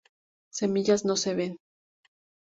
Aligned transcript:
Semillas 0.49 1.05
no 1.05 1.15
se 1.15 1.35
ven. 1.35 1.57